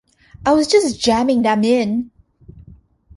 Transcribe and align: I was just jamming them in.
I 0.43 0.53
was 0.53 0.65
just 0.65 0.99
jamming 0.99 1.43
them 1.43 1.63
in. 1.63 2.09